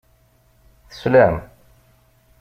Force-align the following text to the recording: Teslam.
Teslam. 0.89 1.35